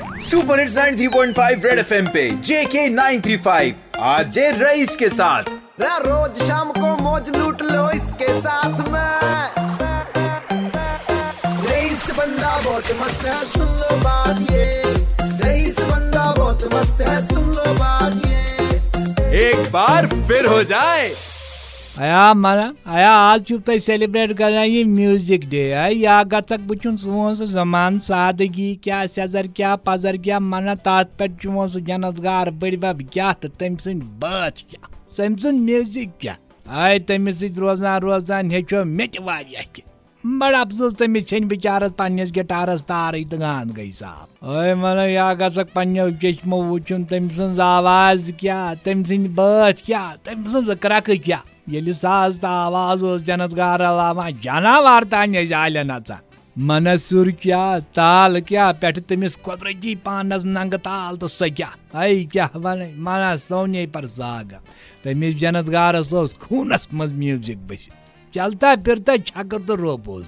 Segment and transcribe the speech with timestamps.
[0.00, 5.42] Super hits 93.5 red FM पे जेके 935 आज rice के साथ।
[5.82, 9.10] रोज शाम को मौज लूट लो इसके साथ में।
[11.70, 14.82] रईस बंदा बहुत मस्त है सुन लो बात ये।
[15.44, 21.10] रईस बंदा बहुत मस्त है सुन लो बात ये। एक बार फिर हो जाए।
[21.90, 22.18] आया
[22.86, 27.46] आया, आज छुप तय सेलिब्रेट करना ये म्यूज़िक डे आय या गतक बुचुन सोन से
[27.46, 33.02] जमान सादगी, क्या सजर, क्या पजर, क्या मना तात पे चुमो से जनतगार, बड़ी बब
[33.12, 34.62] क्या तो तम सिन बात
[35.44, 36.36] म्यूज़िक क्या?
[36.66, 38.84] आय तम सित रोजान हेचो
[39.20, 39.82] वारिया के
[40.24, 45.32] बड़ अफसोस तमिस छन बिचारस पन्नस गिटारस तार तो गान गई साहब। ओए मन या
[45.34, 48.74] गसक पन्नो चश्मो वुचुन तम सज क्या?
[48.84, 49.36] तम सिंद
[49.86, 50.06] क्या?
[50.24, 51.42] तम सज क्या?
[51.70, 58.40] येली साज तो आवाज़ ओस जनतगार अलावा जनावार तान जाले नचान मन सुर क्या, ताल
[58.40, 63.86] क्या पे तमिस कुदरती पानस नंग ताल तो सह क्या। आई क्या वन मन सोने
[63.86, 64.60] पर सागा।
[65.04, 67.86] तमिस जनतगारस खूनस मज म्यूज़िक बस
[68.34, 70.24] चलता फिरता छकर तो रोपोज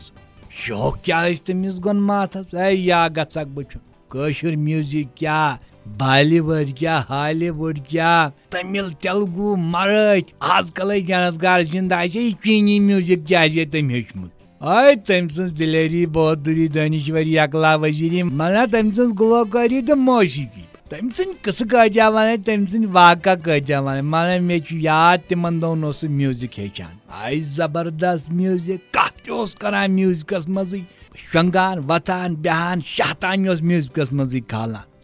[0.62, 2.54] शौक क्या तमिस गोन माथस?
[2.54, 3.80] ऐ या गसक बचुन
[4.12, 8.12] कशर म्यूज़िक क्या बॉलीवुड क्या हॉलीवुड क्या
[8.52, 14.30] तमिल तेलुगु मराठ आजकल जनतगार ज़िंदा चीनी म्यूज़िक क्या तम हेचमुत
[14.60, 21.08] आय तम सज दिलेरी बहादुरी दानिश्वरी अकला वजीरी मना तम सज गुलकारी तो मौसीकी तम
[21.10, 26.58] सद कस कजा वन तम सद वाका कजा वन मन मे याद तिमन दोन म्यूज़िक
[26.58, 29.30] हेचान आय ज़बरदस्त म्यूज़िक कत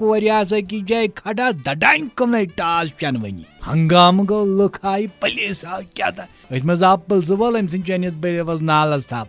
[0.70, 6.64] की जाए खड़ा दडान कम टास चनवनी हंगाम गो लुक आई पुलिस आव क्या अथ
[6.64, 9.29] मज आव पुलिस वोल अम सनिस बड़े नालस थप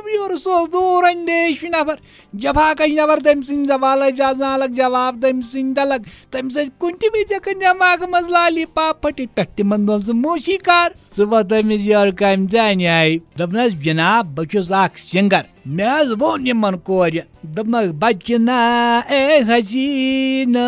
[0.11, 1.97] चून पे योर सो दूर अंदेश नफर
[2.33, 6.49] जफाक नफर तम सद जवाल जाजालक जवाब तम सलक तम
[6.79, 12.11] कुन वज दिमाग मज लाली पाप फट पे तिमन दोन सह मोशीकार सुबह तमिस योर
[12.19, 17.21] कम जान आई दपन जनाब बहुत सिंगर मे वोन यमन कोर
[17.55, 18.59] दपन बचना
[19.11, 20.67] ए हसीना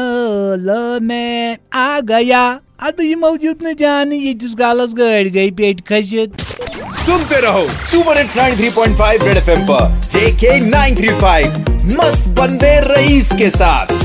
[0.59, 2.44] ल में आ गया
[2.82, 6.62] अद ये मौजूद न जान ये जिस गालस गाड़ गई पेट खसित
[7.06, 14.03] सुनते रहो सुपर हिट्स 93.5 रेड एफएम पर, जेके 935 मस्त बंदे रईस के साथ।